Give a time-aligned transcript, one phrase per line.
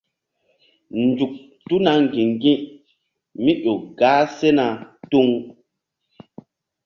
[1.03, 1.33] Nzuk
[1.67, 4.65] tuna ŋgi̧ŋgi̧mí ƴo gah sena
[5.09, 5.27] tuŋ.